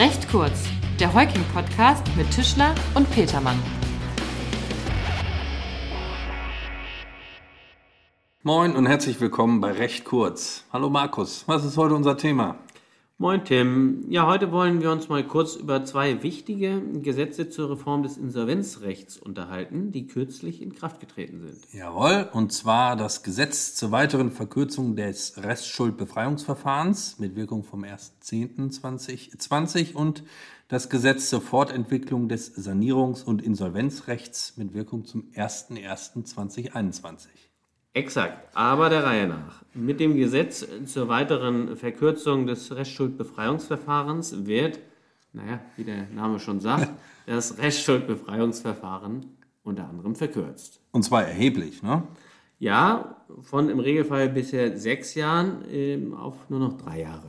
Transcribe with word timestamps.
Recht 0.00 0.30
kurz, 0.30 0.64
der 0.98 1.12
Heuking-Podcast 1.12 2.16
mit 2.16 2.30
Tischler 2.30 2.74
und 2.94 3.10
Petermann. 3.10 3.58
Moin 8.42 8.76
und 8.76 8.86
herzlich 8.86 9.20
willkommen 9.20 9.60
bei 9.60 9.72
Recht 9.72 10.06
kurz. 10.06 10.64
Hallo 10.72 10.88
Markus, 10.88 11.44
was 11.48 11.66
ist 11.66 11.76
heute 11.76 11.94
unser 11.94 12.16
Thema? 12.16 12.56
Moin 13.20 13.44
Tim. 13.44 14.04
Ja, 14.08 14.26
heute 14.26 14.50
wollen 14.50 14.80
wir 14.80 14.90
uns 14.90 15.10
mal 15.10 15.22
kurz 15.22 15.54
über 15.54 15.84
zwei 15.84 16.22
wichtige 16.22 16.80
Gesetze 17.02 17.50
zur 17.50 17.70
Reform 17.70 18.02
des 18.02 18.16
Insolvenzrechts 18.16 19.18
unterhalten, 19.18 19.92
die 19.92 20.06
kürzlich 20.06 20.62
in 20.62 20.72
Kraft 20.72 21.00
getreten 21.00 21.42
sind. 21.42 21.58
Jawohl, 21.70 22.30
und 22.32 22.50
zwar 22.50 22.96
das 22.96 23.22
Gesetz 23.22 23.74
zur 23.74 23.90
weiteren 23.90 24.30
Verkürzung 24.30 24.96
des 24.96 25.34
Restschuldbefreiungsverfahrens 25.36 27.18
mit 27.18 27.36
Wirkung 27.36 27.62
vom 27.62 27.84
1.10.2020 27.84 29.92
und 29.92 30.24
das 30.68 30.88
Gesetz 30.88 31.28
zur 31.28 31.42
Fortentwicklung 31.42 32.30
des 32.30 32.56
Sanierungs- 32.56 33.22
und 33.22 33.42
Insolvenzrechts 33.42 34.56
mit 34.56 34.72
Wirkung 34.72 35.04
zum 35.04 35.30
01.01.2021. 35.32 37.49
Exakt, 37.92 38.56
aber 38.56 38.88
der 38.88 39.04
Reihe 39.04 39.26
nach. 39.26 39.62
Mit 39.74 39.98
dem 39.98 40.16
Gesetz 40.16 40.64
zur 40.86 41.08
weiteren 41.08 41.76
Verkürzung 41.76 42.46
des 42.46 42.74
Restschuldbefreiungsverfahrens 42.74 44.46
wird, 44.46 44.78
naja, 45.32 45.60
wie 45.76 45.84
der 45.84 46.06
Name 46.14 46.38
schon 46.38 46.60
sagt, 46.60 46.88
das 47.26 47.58
Restschuldbefreiungsverfahren 47.58 49.26
unter 49.64 49.88
anderem 49.88 50.14
verkürzt. 50.14 50.80
Und 50.92 51.02
zwar 51.02 51.24
erheblich, 51.24 51.82
ne? 51.82 52.04
Ja, 52.60 53.16
von 53.40 53.70
im 53.70 53.80
Regelfall 53.80 54.28
bisher 54.28 54.76
sechs 54.76 55.14
Jahren 55.14 55.64
äh, 55.70 55.98
auf 56.14 56.48
nur 56.50 56.60
noch 56.60 56.76
drei 56.76 57.00
Jahre. 57.00 57.26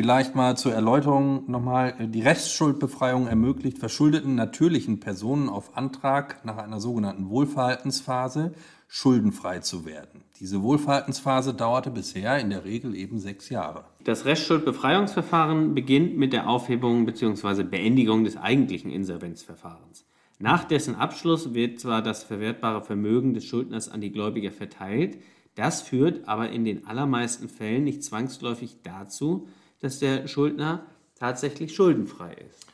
Vielleicht 0.00 0.34
mal 0.34 0.56
zur 0.56 0.72
Erläuterung 0.72 1.44
nochmal. 1.50 1.94
Die 2.08 2.22
Restschuldbefreiung 2.22 3.26
ermöglicht 3.26 3.76
verschuldeten 3.76 4.34
natürlichen 4.34 4.98
Personen 4.98 5.50
auf 5.50 5.76
Antrag 5.76 6.42
nach 6.42 6.56
einer 6.56 6.80
sogenannten 6.80 7.28
Wohlverhaltensphase 7.28 8.54
schuldenfrei 8.88 9.58
zu 9.58 9.84
werden. 9.84 10.22
Diese 10.40 10.62
Wohlverhaltensphase 10.62 11.52
dauerte 11.52 11.90
bisher 11.90 12.38
in 12.38 12.48
der 12.48 12.64
Regel 12.64 12.94
eben 12.94 13.18
sechs 13.18 13.50
Jahre. 13.50 13.84
Das 14.02 14.24
Restschuldbefreiungsverfahren 14.24 15.74
beginnt 15.74 16.16
mit 16.16 16.32
der 16.32 16.48
Aufhebung 16.48 17.04
bzw. 17.04 17.64
Beendigung 17.64 18.24
des 18.24 18.38
eigentlichen 18.38 18.90
Insolvenzverfahrens. 18.90 20.06
Nach 20.38 20.64
dessen 20.64 20.94
Abschluss 20.94 21.52
wird 21.52 21.78
zwar 21.78 22.00
das 22.00 22.22
verwertbare 22.22 22.80
Vermögen 22.80 23.34
des 23.34 23.44
Schuldners 23.44 23.90
an 23.90 24.00
die 24.00 24.12
Gläubiger 24.12 24.50
verteilt, 24.50 25.18
das 25.56 25.82
führt 25.82 26.26
aber 26.26 26.48
in 26.48 26.64
den 26.64 26.86
allermeisten 26.86 27.50
Fällen 27.50 27.84
nicht 27.84 28.02
zwangsläufig 28.02 28.78
dazu, 28.82 29.46
dass 29.80 29.98
der 29.98 30.28
Schuldner 30.28 30.86
tatsächlich 31.14 31.74
schuldenfrei 31.74 32.34
ist. 32.34 32.66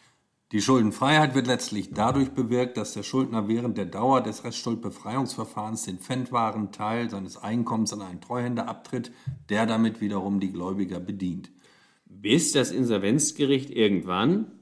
Die 0.52 0.60
Schuldenfreiheit 0.60 1.34
wird 1.34 1.48
letztlich 1.48 1.90
dadurch 1.92 2.30
bewirkt, 2.30 2.76
dass 2.76 2.94
der 2.94 3.02
Schuldner 3.02 3.48
während 3.48 3.76
der 3.76 3.86
Dauer 3.86 4.20
des 4.22 4.44
Restschuldbefreiungsverfahrens 4.44 5.84
den 5.84 5.98
pfändwaren 5.98 6.70
Teil 6.70 7.10
seines 7.10 7.36
Einkommens 7.36 7.92
an 7.92 8.00
einen 8.00 8.20
Treuhänder 8.20 8.68
abtritt, 8.68 9.10
der 9.48 9.66
damit 9.66 10.00
wiederum 10.00 10.38
die 10.38 10.52
Gläubiger 10.52 11.00
bedient. 11.00 11.50
Bis 12.04 12.52
das 12.52 12.70
Insolvenzgericht 12.70 13.70
irgendwann, 13.70 14.52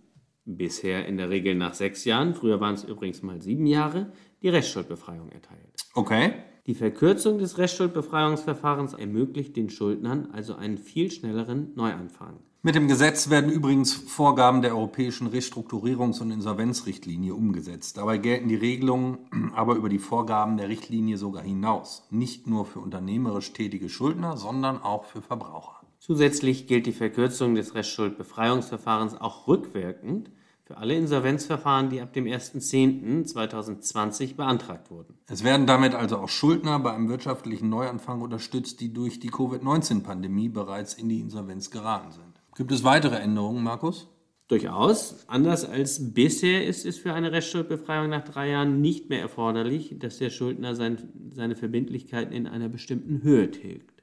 bisher 0.46 1.06
in 1.06 1.18
der 1.18 1.28
Regel 1.28 1.54
nach 1.54 1.74
sechs 1.74 2.06
Jahren, 2.06 2.34
früher 2.34 2.60
waren 2.60 2.74
es 2.74 2.84
übrigens 2.84 3.22
mal 3.22 3.42
sieben 3.42 3.66
Jahre, 3.66 4.10
die 4.40 4.48
Restschuldbefreiung 4.48 5.30
erteilt. 5.30 5.74
Okay. 5.92 6.32
Die 6.66 6.74
Verkürzung 6.74 7.36
des 7.36 7.58
Restschuldbefreiungsverfahrens 7.58 8.94
ermöglicht 8.94 9.54
den 9.54 9.68
Schuldnern 9.68 10.30
also 10.32 10.54
einen 10.54 10.78
viel 10.78 11.10
schnelleren 11.10 11.72
Neuanfang. 11.74 12.38
Mit 12.62 12.74
dem 12.74 12.88
Gesetz 12.88 13.28
werden 13.28 13.50
übrigens 13.50 13.92
Vorgaben 13.92 14.62
der 14.62 14.74
Europäischen 14.74 15.28
Restrukturierungs- 15.28 16.22
und 16.22 16.30
Insolvenzrichtlinie 16.30 17.34
umgesetzt. 17.34 17.98
Dabei 17.98 18.16
gelten 18.16 18.48
die 18.48 18.54
Regelungen 18.54 19.18
aber 19.54 19.74
über 19.74 19.90
die 19.90 19.98
Vorgaben 19.98 20.56
der 20.56 20.70
Richtlinie 20.70 21.18
sogar 21.18 21.42
hinaus. 21.42 22.06
Nicht 22.10 22.46
nur 22.46 22.64
für 22.64 22.80
unternehmerisch 22.80 23.52
tätige 23.52 23.90
Schuldner, 23.90 24.38
sondern 24.38 24.80
auch 24.80 25.04
für 25.04 25.20
Verbraucher. 25.20 25.82
Zusätzlich 25.98 26.66
gilt 26.66 26.86
die 26.86 26.92
Verkürzung 26.92 27.54
des 27.54 27.74
Restschuldbefreiungsverfahrens 27.74 29.20
auch 29.20 29.46
rückwirkend 29.48 30.30
für 30.64 30.78
alle 30.78 30.94
Insolvenzverfahren, 30.94 31.90
die 31.90 32.00
ab 32.00 32.14
dem 32.14 32.24
1.10.2020 32.24 34.34
beantragt 34.34 34.90
wurden. 34.90 35.18
Es 35.28 35.44
werden 35.44 35.66
damit 35.66 35.94
also 35.94 36.16
auch 36.16 36.30
Schuldner 36.30 36.78
bei 36.78 36.92
einem 36.92 37.10
wirtschaftlichen 37.10 37.68
Neuanfang 37.68 38.22
unterstützt, 38.22 38.80
die 38.80 38.90
durch 38.92 39.20
die 39.20 39.28
Covid-19-Pandemie 39.28 40.48
bereits 40.48 40.94
in 40.94 41.10
die 41.10 41.20
Insolvenz 41.20 41.70
geraten 41.70 42.12
sind. 42.12 42.40
Gibt 42.56 42.72
es 42.72 42.82
weitere 42.82 43.16
Änderungen, 43.16 43.62
Markus? 43.62 44.08
Durchaus. 44.48 45.24
Anders 45.26 45.68
als 45.68 46.12
bisher 46.12 46.66
ist 46.66 46.84
es 46.84 46.98
für 46.98 47.14
eine 47.14 47.32
Restschuldbefreiung 47.32 48.10
nach 48.10 48.24
drei 48.24 48.50
Jahren 48.50 48.80
nicht 48.80 49.10
mehr 49.10 49.20
erforderlich, 49.20 49.96
dass 49.98 50.18
der 50.18 50.30
Schuldner 50.30 50.74
sein, 50.74 50.98
seine 51.30 51.56
Verbindlichkeiten 51.56 52.34
in 52.34 52.46
einer 52.46 52.68
bestimmten 52.68 53.22
Höhe 53.22 53.50
tilgt. 53.50 53.93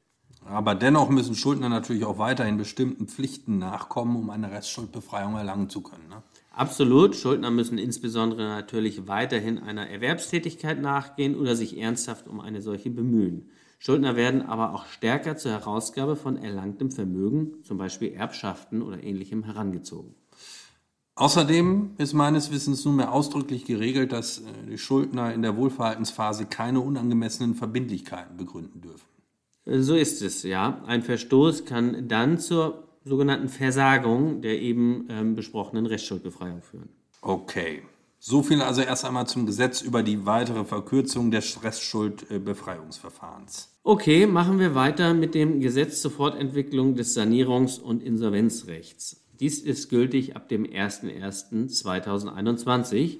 Aber 0.46 0.76
dennoch 0.76 1.10
müssen 1.10 1.36
Schuldner 1.36 1.70
natürlich 1.70 2.04
auch 2.04 2.18
weiterhin 2.18 2.58
bestimmten 2.58 3.08
Pflichten 3.08 3.60
nachkommen, 3.60 4.16
um 4.16 4.30
eine 4.30 4.52
Restschuldbefreiung 4.52 5.36
erlangen 5.36 5.70
zu 5.70 5.82
können. 5.82 6.08
Ne? 6.10 6.24
Absolut. 6.52 7.16
Schuldner 7.16 7.52
müssen 7.52 7.78
insbesondere 7.78 8.44
natürlich 8.44 9.08
weiterhin 9.08 9.60
einer 9.60 9.90
Erwerbstätigkeit 9.90 10.82
nachgehen 10.82 11.36
oder 11.36 11.56
sich 11.56 11.78
ernsthaft 11.78 12.28
um 12.28 12.40
eine 12.40 12.62
solche 12.62 12.90
bemühen. 12.90 13.50
Schuldner 13.80 14.16
werden 14.16 14.44
aber 14.44 14.76
auch 14.76 14.86
stärker 14.86 15.38
zur 15.38 15.52
Herausgabe 15.52 16.16
von 16.16 16.38
erlangtem 16.38 16.92
Vermögen, 16.92 17.64
zum 17.64 17.78
Beispiel 17.78 18.14
Erbschaften 18.14 18.82
oder 18.82 19.02
ähnlichem, 19.04 19.44
herangezogen. 19.44 20.14
Außerdem 21.16 21.92
ist 21.98 22.14
meines 22.14 22.52
Wissens 22.52 22.86
nunmehr 22.86 23.12
ausdrücklich 23.12 23.66
geregelt, 23.66 24.12
dass 24.12 24.40
äh, 24.40 24.44
die 24.70 24.78
Schuldner 24.78 25.34
in 25.34 25.42
der 25.42 25.58
Wohlverhaltensphase 25.58 26.46
keine 26.46 26.80
unangemessenen 26.80 27.56
Verbindlichkeiten 27.56 28.38
begründen 28.38 28.82
dürfen. 28.82 29.11
So 29.66 29.96
ist 29.96 30.22
es, 30.22 30.44
ja. 30.44 30.82
Ein 30.86 31.04
Verstoß 31.04 31.66
kann 31.66 32.08
dann 32.08 32.40
zur 32.40 32.88
sogenannten 33.04 33.50
Versagung 33.50 34.42
der 34.42 34.62
eben 34.62 35.08
ähm, 35.10 35.36
besprochenen 35.36 35.86
Restschuldbefreiung 35.86 36.62
führen. 36.62 36.90
Okay. 37.22 37.84
So 38.24 38.44
viel 38.44 38.62
also 38.62 38.82
erst 38.82 39.04
einmal 39.04 39.26
zum 39.26 39.48
Gesetz 39.48 39.82
über 39.82 40.04
die 40.04 40.28
weitere 40.28 40.64
Verkürzung 40.64 41.32
des 41.32 41.64
Restschuldbefreiungsverfahrens. 41.64 43.80
Okay, 43.84 44.28
machen 44.28 44.60
wir 44.60 44.76
weiter 44.76 45.16
mit 45.16 45.34
dem 45.34 45.60
Gesetz 45.60 46.04
zur 46.04 46.12
Fortentwicklung 46.12 46.94
des 46.94 47.18
Sanierungs- 47.18 47.80
und 47.80 48.04
Insolvenzrechts. 48.04 49.26
Dies 49.40 49.60
ist 49.60 49.90
gültig 49.90 50.36
ab 50.36 50.50
dem 50.50 50.68
01.01.2021, 50.68 53.18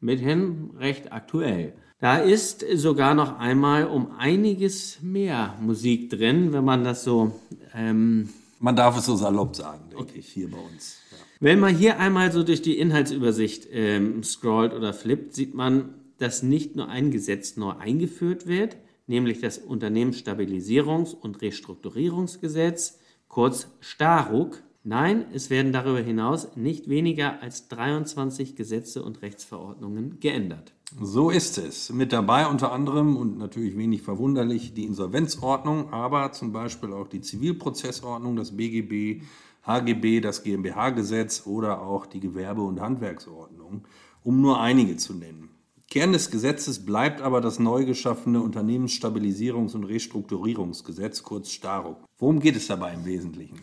mithin 0.00 0.70
recht 0.76 1.12
aktuell. 1.12 1.74
Da 2.00 2.16
ist 2.16 2.64
sogar 2.74 3.14
noch 3.14 3.38
einmal 3.38 3.86
um 3.86 4.12
einiges 4.16 5.02
mehr 5.02 5.54
Musik 5.60 6.08
drin, 6.08 6.52
wenn 6.52 6.64
man 6.64 6.82
das 6.82 7.04
so. 7.04 7.32
Ähm 7.74 8.30
man 8.58 8.74
darf 8.74 8.96
es 8.98 9.04
so 9.04 9.16
salopp 9.16 9.54
sagen, 9.54 9.82
denke 9.90 10.04
okay. 10.04 10.18
ich, 10.18 10.28
hier 10.28 10.50
bei 10.50 10.58
uns. 10.58 10.98
Ja. 11.10 11.18
Wenn 11.40 11.60
man 11.60 11.74
hier 11.74 11.98
einmal 11.98 12.32
so 12.32 12.42
durch 12.42 12.62
die 12.62 12.78
Inhaltsübersicht 12.78 13.68
ähm, 13.70 14.22
scrollt 14.22 14.72
oder 14.72 14.94
flippt, 14.94 15.34
sieht 15.34 15.54
man, 15.54 15.94
dass 16.18 16.42
nicht 16.42 16.74
nur 16.74 16.88
ein 16.88 17.10
Gesetz 17.10 17.56
neu 17.56 17.72
eingeführt 17.72 18.46
wird, 18.46 18.76
nämlich 19.06 19.40
das 19.40 19.58
Unternehmensstabilisierungs- 19.58 21.14
und 21.14 21.42
Restrukturierungsgesetz, 21.42 22.98
kurz 23.28 23.68
STARUG. 23.80 24.62
Nein, 24.82 25.26
es 25.34 25.50
werden 25.50 25.72
darüber 25.72 26.00
hinaus 26.00 26.56
nicht 26.56 26.88
weniger 26.88 27.42
als 27.42 27.68
23 27.68 28.56
Gesetze 28.56 29.02
und 29.02 29.20
Rechtsverordnungen 29.20 30.20
geändert. 30.20 30.72
So 30.98 31.28
ist 31.28 31.58
es. 31.58 31.92
Mit 31.92 32.14
dabei 32.14 32.46
unter 32.46 32.72
anderem 32.72 33.16
und 33.16 33.36
natürlich 33.36 33.76
wenig 33.76 34.00
verwunderlich 34.00 34.72
die 34.72 34.86
Insolvenzordnung, 34.86 35.92
aber 35.92 36.32
zum 36.32 36.52
Beispiel 36.52 36.94
auch 36.94 37.08
die 37.08 37.20
Zivilprozessordnung, 37.20 38.36
das 38.36 38.56
BGB, 38.56 39.22
HGB, 39.66 40.20
das 40.22 40.42
GmbH-Gesetz 40.42 41.46
oder 41.46 41.82
auch 41.82 42.06
die 42.06 42.20
Gewerbe- 42.20 42.62
und 42.62 42.80
Handwerksordnung, 42.80 43.84
um 44.24 44.40
nur 44.40 44.60
einige 44.60 44.96
zu 44.96 45.12
nennen. 45.12 45.50
Kern 45.90 46.12
des 46.12 46.30
Gesetzes 46.30 46.86
bleibt 46.86 47.20
aber 47.20 47.40
das 47.40 47.58
neu 47.58 47.84
geschaffene 47.84 48.40
Unternehmensstabilisierungs- 48.40 49.74
und 49.74 49.84
Restrukturierungsgesetz, 49.84 51.22
kurz 51.22 51.50
STARUG. 51.50 51.98
Worum 52.18 52.40
geht 52.40 52.56
es 52.56 52.68
dabei 52.68 52.94
im 52.94 53.04
Wesentlichen? 53.04 53.60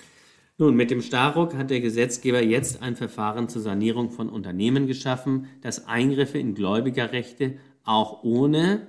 Nun, 0.59 0.75
mit 0.75 0.89
dem 0.89 1.01
STARUG 1.01 1.53
hat 1.53 1.69
der 1.69 1.81
Gesetzgeber 1.81 2.41
jetzt 2.41 2.81
ein 2.81 2.95
Verfahren 2.95 3.47
zur 3.47 3.61
Sanierung 3.61 4.09
von 4.09 4.27
Unternehmen 4.27 4.87
geschaffen, 4.87 5.45
das 5.61 5.85
Eingriffe 5.85 6.39
in 6.39 6.55
Gläubigerrechte 6.55 7.59
auch 7.83 8.23
ohne 8.23 8.87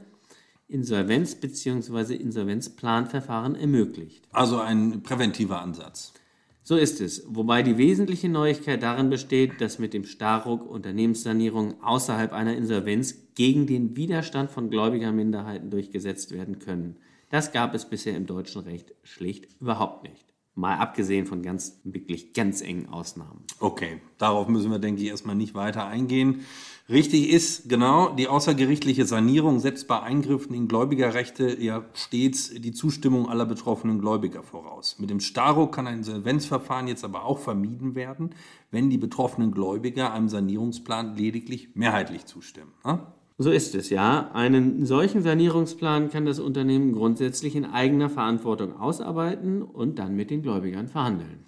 Insolvenz- 0.66 1.34
bzw. 1.34 2.14
Insolvenzplanverfahren 2.14 3.54
ermöglicht. 3.54 4.26
Also 4.32 4.58
ein 4.60 5.02
präventiver 5.02 5.60
Ansatz. 5.60 6.14
So 6.62 6.76
ist 6.76 7.02
es, 7.02 7.24
wobei 7.28 7.62
die 7.62 7.76
wesentliche 7.76 8.30
Neuigkeit 8.30 8.82
darin 8.82 9.10
besteht, 9.10 9.60
dass 9.60 9.78
mit 9.78 9.92
dem 9.92 10.04
Starruck 10.04 10.66
Unternehmenssanierungen 10.68 11.82
außerhalb 11.82 12.32
einer 12.32 12.56
Insolvenz 12.56 13.14
gegen 13.34 13.66
den 13.66 13.94
Widerstand 13.94 14.50
von 14.50 14.70
Gläubigerminderheiten 14.70 15.70
durchgesetzt 15.70 16.32
werden 16.32 16.60
können. 16.60 16.96
Das 17.28 17.52
gab 17.52 17.74
es 17.74 17.84
bisher 17.84 18.16
im 18.16 18.24
deutschen 18.24 18.62
Recht 18.62 18.94
schlicht 19.02 19.48
überhaupt 19.60 20.02
nicht. 20.02 20.27
Mal 20.58 20.78
abgesehen 20.78 21.24
von 21.24 21.40
ganz, 21.40 21.78
wirklich 21.84 22.32
ganz 22.32 22.62
engen 22.62 22.88
Ausnahmen. 22.88 23.44
Okay, 23.60 24.00
darauf 24.18 24.48
müssen 24.48 24.72
wir, 24.72 24.80
denke 24.80 25.00
ich, 25.00 25.08
erstmal 25.08 25.36
nicht 25.36 25.54
weiter 25.54 25.86
eingehen. 25.86 26.40
Richtig 26.88 27.30
ist, 27.30 27.68
genau, 27.68 28.08
die 28.08 28.26
außergerichtliche 28.26 29.06
Sanierung 29.06 29.60
setzt 29.60 29.86
bei 29.86 30.00
Eingriffen 30.00 30.54
in 30.54 30.66
Gläubigerrechte 30.66 31.62
ja 31.62 31.84
stets 31.94 32.50
die 32.50 32.72
Zustimmung 32.72 33.28
aller 33.28 33.46
betroffenen 33.46 34.00
Gläubiger 34.00 34.42
voraus. 34.42 34.96
Mit 34.98 35.10
dem 35.10 35.20
Staro 35.20 35.68
kann 35.68 35.86
ein 35.86 35.98
Insolvenzverfahren 35.98 36.88
jetzt 36.88 37.04
aber 37.04 37.24
auch 37.24 37.38
vermieden 37.38 37.94
werden, 37.94 38.34
wenn 38.72 38.90
die 38.90 38.98
betroffenen 38.98 39.52
Gläubiger 39.52 40.12
einem 40.12 40.28
Sanierungsplan 40.28 41.14
lediglich 41.14 41.76
mehrheitlich 41.76 42.26
zustimmen. 42.26 42.72
Ne? 42.84 43.06
So 43.40 43.52
ist 43.52 43.76
es, 43.76 43.88
ja. 43.88 44.32
Einen 44.32 44.84
solchen 44.84 45.22
Sanierungsplan 45.22 46.10
kann 46.10 46.26
das 46.26 46.40
Unternehmen 46.40 46.92
grundsätzlich 46.92 47.54
in 47.54 47.64
eigener 47.64 48.10
Verantwortung 48.10 48.76
ausarbeiten 48.76 49.62
und 49.62 50.00
dann 50.00 50.16
mit 50.16 50.30
den 50.30 50.42
Gläubigern 50.42 50.88
verhandeln. 50.88 51.44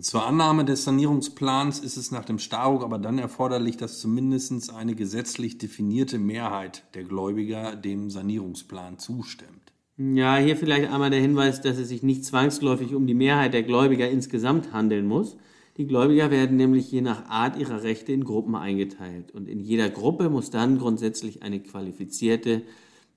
Zur 0.00 0.26
Annahme 0.26 0.66
des 0.66 0.84
Sanierungsplans 0.84 1.78
ist 1.78 1.96
es 1.96 2.10
nach 2.10 2.26
dem 2.26 2.38
Staruk 2.38 2.82
aber 2.82 2.98
dann 2.98 3.18
erforderlich, 3.18 3.78
dass 3.78 4.00
zumindest 4.00 4.74
eine 4.74 4.94
gesetzlich 4.94 5.56
definierte 5.56 6.18
Mehrheit 6.18 6.84
der 6.94 7.04
Gläubiger 7.04 7.74
dem 7.74 8.10
Sanierungsplan 8.10 8.98
zustimmt. 8.98 9.72
Ja, 9.96 10.36
hier 10.36 10.56
vielleicht 10.56 10.90
einmal 10.90 11.10
der 11.10 11.20
Hinweis, 11.20 11.62
dass 11.62 11.78
es 11.78 11.88
sich 11.88 12.02
nicht 12.02 12.24
zwangsläufig 12.24 12.94
um 12.94 13.06
die 13.06 13.14
Mehrheit 13.14 13.54
der 13.54 13.62
Gläubiger 13.62 14.10
insgesamt 14.10 14.72
handeln 14.72 15.06
muss. 15.06 15.38
Die 15.76 15.86
Gläubiger 15.86 16.30
werden 16.30 16.56
nämlich 16.56 16.90
je 16.92 17.00
nach 17.00 17.28
Art 17.28 17.56
ihrer 17.56 17.82
Rechte 17.82 18.12
in 18.12 18.24
Gruppen 18.24 18.54
eingeteilt 18.54 19.32
und 19.32 19.48
in 19.48 19.58
jeder 19.58 19.90
Gruppe 19.90 20.30
muss 20.30 20.50
dann 20.50 20.78
grundsätzlich 20.78 21.42
eine 21.42 21.60
qualifizierte 21.60 22.62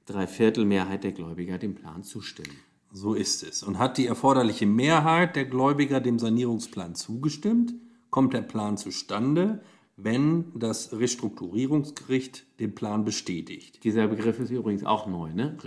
Dreiviertelmehrheit 0.07 1.03
der 1.03 1.11
Gläubiger 1.11 1.59
dem 1.59 1.75
Plan 1.75 2.03
zustimmen. 2.03 2.55
So 2.91 3.13
ist 3.13 3.43
es. 3.43 3.61
Und 3.61 3.77
hat 3.77 3.97
die 3.97 4.07
erforderliche 4.07 4.65
Mehrheit 4.65 5.35
der 5.35 5.45
Gläubiger 5.45 5.99
dem 5.99 6.17
Sanierungsplan 6.17 6.95
zugestimmt, 6.95 7.75
kommt 8.09 8.33
der 8.33 8.41
Plan 8.41 8.77
zustande, 8.77 9.61
wenn 9.97 10.51
das 10.55 10.93
Restrukturierungsgericht 10.93 12.45
den 12.59 12.73
Plan 12.75 13.03
bestätigt. 13.03 13.83
Dieser 13.83 14.07
Begriff 14.07 14.39
ist 14.39 14.51
übrigens 14.51 14.83
auch 14.83 15.07
neu, 15.07 15.33
ne? 15.33 15.57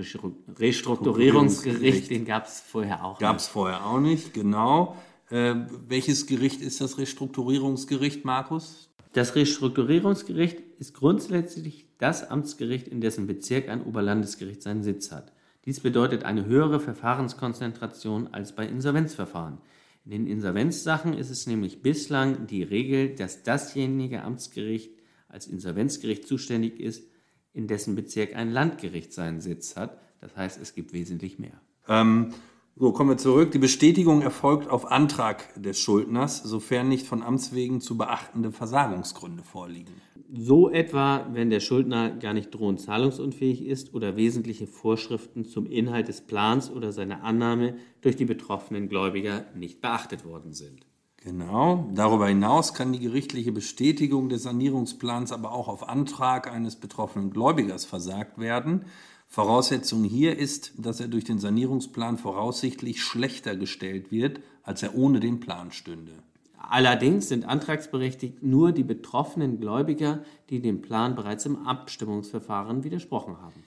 Restrukturierungsgericht, 0.56 2.10
den 2.10 2.24
gab 2.24 2.46
es 2.46 2.60
vorher 2.60 3.04
auch 3.04 3.18
Gab 3.18 3.36
es 3.36 3.48
vorher 3.48 3.84
auch 3.84 4.00
nicht, 4.00 4.32
genau. 4.32 4.96
Äh, 5.30 5.54
welches 5.88 6.26
Gericht 6.26 6.60
ist 6.60 6.80
das 6.80 6.98
Restrukturierungsgericht, 6.98 8.24
Markus? 8.24 8.90
Das 9.12 9.34
Restrukturierungsgericht 9.34 10.58
ist 10.78 10.94
grundsätzlich 10.94 11.86
das 11.98 12.28
Amtsgericht, 12.30 12.88
in 12.88 13.00
dessen 13.00 13.26
Bezirk 13.26 13.68
ein 13.68 13.82
Oberlandesgericht 13.82 14.62
seinen 14.62 14.82
Sitz 14.82 15.10
hat. 15.10 15.32
Dies 15.64 15.80
bedeutet 15.80 16.24
eine 16.24 16.46
höhere 16.46 16.80
Verfahrenskonzentration 16.80 18.28
als 18.28 18.54
bei 18.54 18.66
Insolvenzverfahren. 18.66 19.58
In 20.04 20.10
den 20.12 20.26
Insolvenzsachen 20.26 21.12
ist 21.12 21.30
es 21.30 21.46
nämlich 21.46 21.82
bislang 21.82 22.46
die 22.46 22.62
Regel, 22.62 23.14
dass 23.14 23.42
dasjenige 23.42 24.22
Amtsgericht 24.22 24.90
als 25.28 25.46
Insolvenzgericht 25.46 26.26
zuständig 26.26 26.80
ist, 26.80 27.06
in 27.52 27.66
dessen 27.66 27.94
Bezirk 27.94 28.34
ein 28.34 28.50
Landgericht 28.50 29.12
seinen 29.12 29.40
Sitz 29.40 29.76
hat. 29.76 30.00
Das 30.20 30.36
heißt, 30.36 30.60
es 30.60 30.74
gibt 30.74 30.92
wesentlich 30.92 31.38
mehr. 31.38 31.60
Ähm, 31.88 32.32
so, 32.80 32.92
kommen 32.92 33.10
wir 33.10 33.18
zurück. 33.18 33.50
Die 33.50 33.58
Bestätigung 33.58 34.22
erfolgt 34.22 34.70
auf 34.70 34.90
Antrag 34.90 35.52
des 35.62 35.78
Schuldners, 35.78 36.42
sofern 36.42 36.88
nicht 36.88 37.06
von 37.06 37.22
Amts 37.22 37.52
wegen 37.52 37.82
zu 37.82 37.98
beachtende 37.98 38.52
Versagungsgründe 38.52 39.42
vorliegen. 39.42 39.92
So 40.32 40.70
etwa, 40.70 41.26
wenn 41.30 41.50
der 41.50 41.60
Schuldner 41.60 42.08
gar 42.08 42.32
nicht 42.32 42.52
drohend 42.52 42.80
zahlungsunfähig 42.80 43.66
ist 43.66 43.92
oder 43.92 44.16
wesentliche 44.16 44.66
Vorschriften 44.66 45.44
zum 45.44 45.66
Inhalt 45.66 46.08
des 46.08 46.22
Plans 46.22 46.70
oder 46.70 46.90
seiner 46.90 47.22
Annahme 47.22 47.74
durch 48.00 48.16
die 48.16 48.24
betroffenen 48.24 48.88
Gläubiger 48.88 49.44
nicht 49.54 49.82
beachtet 49.82 50.24
worden 50.24 50.54
sind. 50.54 50.86
Genau. 51.18 51.90
Darüber 51.92 52.28
hinaus 52.28 52.72
kann 52.72 52.94
die 52.94 53.00
gerichtliche 53.00 53.52
Bestätigung 53.52 54.30
des 54.30 54.44
Sanierungsplans 54.44 55.32
aber 55.32 55.52
auch 55.52 55.68
auf 55.68 55.86
Antrag 55.86 56.50
eines 56.50 56.76
betroffenen 56.76 57.30
Gläubigers 57.30 57.84
versagt 57.84 58.38
werden, 58.38 58.86
Voraussetzung 59.32 60.02
hier 60.02 60.36
ist, 60.36 60.72
dass 60.76 60.98
er 60.98 61.06
durch 61.06 61.22
den 61.22 61.38
Sanierungsplan 61.38 62.18
voraussichtlich 62.18 63.00
schlechter 63.00 63.54
gestellt 63.54 64.10
wird, 64.10 64.40
als 64.64 64.82
er 64.82 64.96
ohne 64.96 65.20
den 65.20 65.38
Plan 65.38 65.70
stünde. 65.70 66.10
Allerdings 66.58 67.28
sind 67.28 67.44
antragsberechtigt 67.44 68.42
nur 68.42 68.72
die 68.72 68.82
betroffenen 68.82 69.60
Gläubiger, 69.60 70.24
die 70.50 70.60
dem 70.60 70.82
Plan 70.82 71.14
bereits 71.14 71.46
im 71.46 71.64
Abstimmungsverfahren 71.64 72.82
widersprochen 72.82 73.40
haben. 73.40 73.62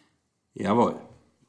Jawohl. 0.53 0.99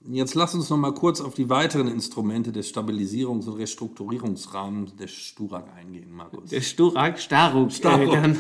Jetzt 0.07 0.35
lass 0.35 0.55
uns 0.55 0.69
noch 0.69 0.77
mal 0.77 0.93
kurz 0.93 1.23
auf 1.23 1.35
die 1.35 1.49
weiteren 1.49 1.89
Instrumente 1.89 2.53
des 2.53 2.73
Stabilisierungs- 2.75 3.49
und 3.49 3.55
Restrukturierungsrahmens 3.59 4.97
des 4.97 5.11
Sturak 5.11 5.67
eingehen, 5.75 6.13
Markus. 6.13 6.51
Der 6.51 6.61
Sturak, 6.61 7.19
Staruk. 7.19 7.73
Staruk. 7.73 8.13
Äh, 8.13 8.21
dann, 8.21 8.37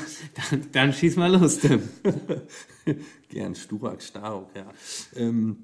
dann, 0.50 0.66
dann, 0.72 0.92
schieß 0.92 1.16
mal 1.16 1.34
los, 1.34 1.60
Tim. 1.60 1.82
Gern, 3.30 3.54
Sturak, 3.54 4.02
Staruk, 4.02 4.48
ja. 4.54 4.66
Ähm, 5.16 5.56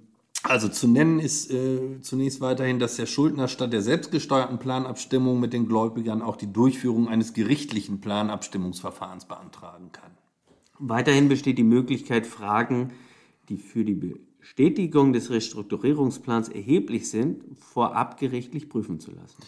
also 0.43 0.69
zu 0.69 0.88
nennen 0.88 1.20
ist 1.20 1.50
äh, 1.50 2.00
zunächst 2.00 2.41
weiterhin, 2.41 2.79
dass 2.79 2.96
der 2.96 3.05
Schuldner 3.05 3.46
statt 3.46 3.75
der 3.75 3.82
selbstgesteuerten 3.82 4.58
Planabstimmung 4.58 5.38
mit 5.38 5.53
den 5.53 5.69
Gläubigern 5.69 6.23
auch 6.23 6.37
die 6.37 6.50
Durchführung 6.50 7.08
eines 7.08 7.35
gerichtlichen 7.35 8.00
Planabstimmungsverfahrens 8.00 9.26
beantragen 9.26 9.93
kann. 9.93 10.12
Weiterhin 10.79 11.29
besteht 11.29 11.58
die 11.58 11.62
Möglichkeit, 11.62 12.26
Fragen, 12.26 12.93
die 13.50 13.58
für 13.58 13.85
die 13.85 13.94
Bestätigung 14.40 15.12
des 15.12 15.31
Restrukturierungsplans 15.31 16.48
erheblich 16.48 17.10
sind, 17.10 17.44
vorab 17.58 18.19
gerichtlich 18.19 18.69
prüfen 18.69 18.98
zu 18.98 19.12
lassen. 19.12 19.42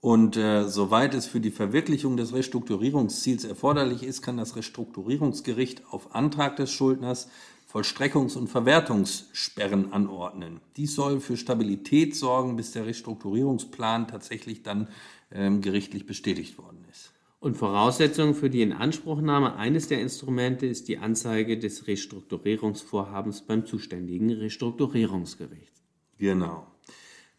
Und 0.00 0.36
äh, 0.36 0.68
soweit 0.68 1.14
es 1.14 1.26
für 1.26 1.40
die 1.40 1.50
Verwirklichung 1.50 2.16
des 2.16 2.32
Restrukturierungsziels 2.32 3.44
erforderlich 3.44 4.02
ist, 4.02 4.22
kann 4.22 4.36
das 4.36 4.54
Restrukturierungsgericht 4.54 5.82
auf 5.90 6.14
Antrag 6.14 6.56
des 6.56 6.70
Schuldners 6.70 7.28
Vollstreckungs- 7.72 8.36
und 8.36 8.48
Verwertungssperren 8.48 9.92
anordnen. 9.92 10.60
Dies 10.76 10.94
soll 10.94 11.20
für 11.20 11.36
Stabilität 11.36 12.14
sorgen, 12.14 12.56
bis 12.56 12.72
der 12.72 12.86
Restrukturierungsplan 12.86 14.06
tatsächlich 14.06 14.62
dann 14.62 14.88
ähm, 15.32 15.60
gerichtlich 15.60 16.06
bestätigt 16.06 16.56
worden 16.58 16.84
ist. 16.90 17.12
Und 17.38 17.56
Voraussetzung 17.56 18.34
für 18.34 18.50
die 18.50 18.62
Inanspruchnahme 18.62 19.56
eines 19.56 19.88
der 19.88 20.00
Instrumente 20.00 20.66
ist 20.66 20.88
die 20.88 20.98
Anzeige 20.98 21.58
des 21.58 21.86
Restrukturierungsvorhabens 21.86 23.42
beim 23.42 23.66
zuständigen 23.66 24.30
Restrukturierungsgericht. 24.30 25.74
Genau. 26.18 26.66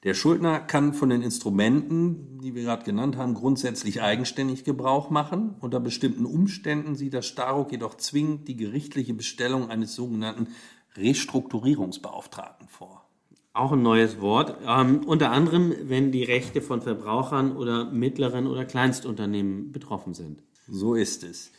Der 0.04 0.14
Schuldner 0.14 0.60
kann 0.60 0.94
von 0.94 1.10
den 1.10 1.24
Instrumenten, 1.24 2.40
die 2.40 2.54
wir 2.54 2.64
gerade 2.64 2.86
genannt 2.86 3.18
haben, 3.18 3.34
grundsätzlich 3.34 4.02
eigenständig 4.02 4.64
Gebrauch 4.64 5.10
machen. 5.10 5.56
Unter 5.60 5.80
bestimmten 5.80 6.26
Umständen 6.26 6.96
sieht 6.96 7.16
das 7.16 7.26
Staruk 7.26 7.72
jedoch 7.72 7.96
zwingend 7.96 8.48
die 8.48 8.56
gerichtliche 8.56 9.16
Bestellung 9.16 9.72
eines 9.72 9.96
sogenannten 9.96 10.50
Restrukturierungsbeauftragten 10.96 12.68
vor. 12.68 13.07
Auch 13.58 13.72
ein 13.72 13.82
neues 13.82 14.22
Wort. 14.22 14.56
Ähm, 14.68 15.02
unter 15.08 15.32
anderem, 15.32 15.74
wenn 15.82 16.12
die 16.12 16.24
Rechte 16.24 16.62
von 16.62 16.84
Verbrauchern 16.84 17.58
oder 17.58 17.86
mittleren 17.86 18.46
oder 18.46 18.66
Kleinstunternehmen 18.66 19.72
betroffen 19.72 20.14
sind. 20.14 20.44
So 20.68 20.94
ist 20.94 21.24
es. 21.24 21.50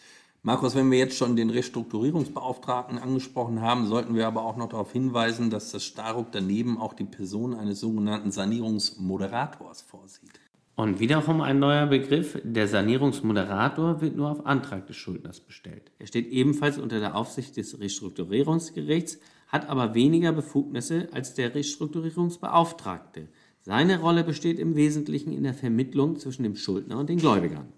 Markus, 0.44 0.76
wenn 0.76 0.92
wir 0.92 0.98
jetzt 0.98 1.16
schon 1.16 1.34
den 1.34 1.50
Restrukturierungsbeauftragten 1.50 2.98
angesprochen 3.00 3.62
haben, 3.62 3.88
sollten 3.88 4.14
wir 4.14 4.28
aber 4.28 4.44
auch 4.44 4.56
noch 4.56 4.68
darauf 4.68 4.92
hinweisen, 4.92 5.50
dass 5.50 5.72
das 5.72 5.84
Staruk 5.84 6.28
daneben 6.30 6.78
auch 6.78 6.92
die 6.92 7.02
Person 7.02 7.52
eines 7.52 7.80
sogenannten 7.80 8.30
Sanierungsmoderators 8.30 9.82
vorsieht. 9.82 10.38
Und 10.78 11.00
wiederum 11.00 11.40
ein 11.40 11.58
neuer 11.58 11.86
Begriff, 11.86 12.38
der 12.44 12.68
Sanierungsmoderator 12.68 14.00
wird 14.00 14.14
nur 14.14 14.30
auf 14.30 14.46
Antrag 14.46 14.86
des 14.86 14.94
Schuldners 14.94 15.40
bestellt. 15.40 15.90
Er 15.98 16.06
steht 16.06 16.28
ebenfalls 16.28 16.78
unter 16.78 17.00
der 17.00 17.16
Aufsicht 17.16 17.56
des 17.56 17.80
Restrukturierungsgerichts, 17.80 19.18
hat 19.48 19.68
aber 19.68 19.96
weniger 19.96 20.30
Befugnisse 20.30 21.08
als 21.10 21.34
der 21.34 21.52
Restrukturierungsbeauftragte. 21.52 23.26
Seine 23.60 23.98
Rolle 23.98 24.22
besteht 24.22 24.60
im 24.60 24.76
Wesentlichen 24.76 25.32
in 25.32 25.42
der 25.42 25.54
Vermittlung 25.54 26.16
zwischen 26.16 26.44
dem 26.44 26.54
Schuldner 26.54 27.00
und 27.00 27.08
den 27.08 27.18
Gläubigern. 27.18 27.72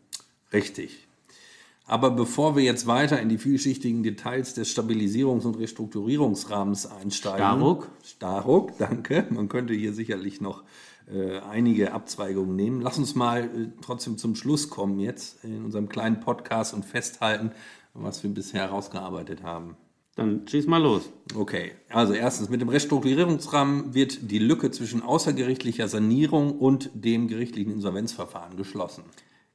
Richtig. 0.53 1.09
Aber 1.91 2.13
bevor 2.13 2.55
wir 2.55 2.63
jetzt 2.63 2.87
weiter 2.87 3.21
in 3.21 3.29
die 3.29 3.37
vielschichtigen 3.37 4.05
Details 4.05 4.55
des 4.55 4.73
Stabilisierungs- 4.73 5.45
und 5.45 5.59
Restrukturierungsrahmens 5.59 6.87
einsteigen. 6.87 7.39
Staruk. 7.39 7.91
Staruk, 8.05 8.79
danke. 8.79 9.27
Man 9.31 9.49
könnte 9.49 9.75
hier 9.75 9.93
sicherlich 9.93 10.41
noch 10.41 10.63
äh, 11.13 11.41
einige 11.41 11.91
Abzweigungen 11.93 12.55
nehmen. 12.55 12.81
Lass 12.81 12.97
uns 12.97 13.17
mal 13.17 13.43
äh, 13.43 13.49
trotzdem 13.83 14.19
zum 14.19 14.37
Schluss 14.37 14.71
kommen 14.71 15.01
jetzt 15.01 15.43
in 15.43 15.65
unserem 15.65 15.89
kleinen 15.89 16.21
Podcast 16.21 16.75
und 16.75 16.85
festhalten, 16.85 17.51
was 17.93 18.23
wir 18.23 18.31
bisher 18.31 18.61
herausgearbeitet 18.61 19.43
haben. 19.43 19.77
Dann 20.15 20.47
schieß 20.47 20.69
mal 20.69 20.81
los. 20.81 21.11
Okay, 21.35 21.73
also 21.89 22.13
erstens, 22.13 22.51
mit 22.51 22.61
dem 22.61 22.69
Restrukturierungsrahmen 22.69 23.95
wird 23.95 24.31
die 24.31 24.39
Lücke 24.39 24.71
zwischen 24.71 25.03
außergerichtlicher 25.03 25.89
Sanierung 25.89 26.57
und 26.57 26.91
dem 26.95 27.27
gerichtlichen 27.27 27.73
Insolvenzverfahren 27.73 28.57
geschlossen. 28.57 29.03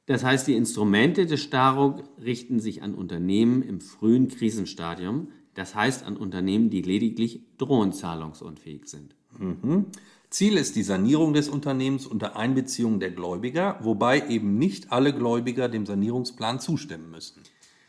Das 0.06 0.24
heißt, 0.24 0.46
die 0.46 0.54
Instrumente 0.54 1.26
des 1.26 1.42
Staruk 1.42 2.04
richten 2.22 2.60
sich 2.60 2.82
an 2.82 2.94
Unternehmen 2.94 3.62
im 3.62 3.80
frühen 3.80 4.28
Krisenstadium, 4.28 5.28
das 5.54 5.74
heißt 5.74 6.04
an 6.04 6.16
Unternehmen, 6.16 6.70
die 6.70 6.82
lediglich 6.82 7.42
drohend 7.58 7.96
zahlungsunfähig 7.96 8.86
sind. 8.86 9.16
Mhm. 9.38 9.86
Ziel 10.30 10.56
ist 10.56 10.76
die 10.76 10.82
Sanierung 10.82 11.32
des 11.32 11.48
Unternehmens 11.48 12.06
unter 12.06 12.36
Einbeziehung 12.36 13.00
der 13.00 13.10
Gläubiger, 13.10 13.78
wobei 13.82 14.28
eben 14.28 14.58
nicht 14.58 14.92
alle 14.92 15.12
Gläubiger 15.12 15.68
dem 15.68 15.86
Sanierungsplan 15.86 16.60
zustimmen 16.60 17.10
müssen. 17.10 17.42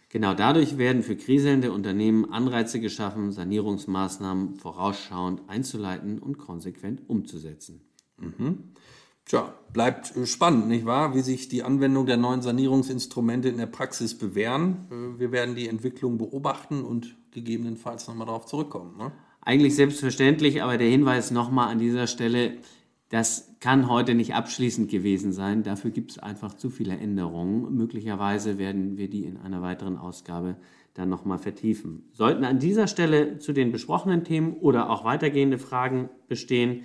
Genau 0.10 0.34
dadurch 0.34 0.78
werden 0.78 1.04
für 1.04 1.18
kriselnde 1.18 1.72
Unternehmen 1.72 2.32
Anreize 2.32 2.80
geschaffen, 2.80 3.32
Sanierungsmaßnahmen 3.32 4.56
vorausschauend 4.56 5.42
einzuleiten 5.48 6.20
und 6.20 6.38
konsequent 6.38 7.02
umzusetzen. 7.08 7.82
Tja, 9.28 9.54
bleibt 9.74 10.16
äh, 10.16 10.26
spannend, 10.26 10.70
nicht 10.70 10.86
wahr? 10.86 11.14
Wie 11.14 11.20
sich 11.20 11.50
die 11.50 11.62
Anwendung 11.62 12.06
der 12.06 12.16
neuen 12.16 12.42
Sanierungsinstrumente 12.42 13.50
in 13.50 13.58
der 13.58 13.66
Praxis 13.66 14.18
bewähren. 14.18 14.88
Äh, 14.90 15.20
Wir 15.20 15.32
werden 15.34 15.56
die 15.56 15.68
Entwicklung 15.68 16.18
beobachten 16.18 16.84
und 16.84 17.18
gegebenenfalls 17.32 18.08
nochmal 18.08 18.28
darauf 18.28 18.46
zurückkommen. 18.46 18.98
Ne? 18.98 19.12
Eigentlich 19.42 19.76
selbstverständlich, 19.76 20.64
aber 20.64 20.78
der 20.78 20.88
Hinweis 20.88 21.32
nochmal 21.32 21.68
an 21.68 21.80
dieser 21.80 22.08
Stelle, 22.08 22.54
das 23.10 23.56
kann 23.60 23.90
heute 23.90 24.16
nicht 24.16 24.34
abschließend 24.34 24.90
gewesen 24.90 25.34
sein. 25.34 25.62
Dafür 25.62 25.92
gibt 25.92 26.12
es 26.12 26.20
einfach 26.20 26.54
zu 26.54 26.70
viele 26.70 26.98
Änderungen. 26.98 27.76
Möglicherweise 27.76 28.58
werden 28.58 28.98
wir 28.98 29.10
die 29.10 29.26
in 29.26 29.36
einer 29.36 29.62
weiteren 29.62 29.98
Ausgabe 29.98 30.56
dann 30.94 31.10
nochmal 31.10 31.38
vertiefen. 31.38 32.10
Sollten 32.14 32.46
an 32.46 32.60
dieser 32.60 32.88
Stelle 32.88 33.40
zu 33.40 33.52
den 33.52 33.74
besprochenen 33.74 34.24
Themen 34.24 34.54
oder 34.54 34.90
auch 34.90 35.04
weitergehende 35.04 35.58
Fragen 35.58 36.10
bestehen, 36.30 36.84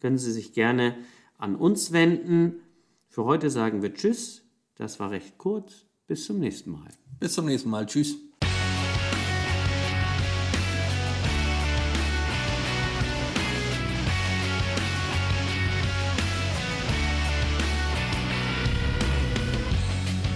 können 0.00 0.18
Sie 0.18 0.32
sich 0.32 0.52
gerne 0.52 0.94
an 1.40 1.56
uns 1.56 1.92
wenden. 1.92 2.60
Für 3.08 3.24
heute 3.24 3.50
sagen 3.50 3.82
wir 3.82 3.94
Tschüss. 3.94 4.42
Das 4.76 5.00
war 5.00 5.10
recht 5.10 5.38
kurz. 5.38 5.86
Bis 6.06 6.26
zum 6.26 6.38
nächsten 6.38 6.70
Mal. 6.70 6.88
Bis 7.18 7.34
zum 7.34 7.46
nächsten 7.46 7.70
Mal. 7.70 7.86
Tschüss. 7.86 8.16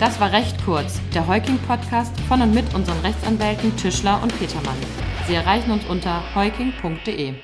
Das 0.01 0.21
war 0.21 0.33
recht 0.33 0.63
kurz, 0.65 1.01
der 1.15 1.27
Heuking-Podcast 1.27 2.19
von 2.29 2.43
und 2.43 2.53
mit 2.53 2.75
unseren 2.75 2.99
Rechtsanwälten 3.01 3.75
Tischler 3.77 4.23
und 4.23 4.39
Petermann. 4.39 4.77
Sie 5.27 5.35
erreichen 5.35 5.71
uns 5.71 5.85
unter 5.87 6.23
heuking.de. 6.35 7.35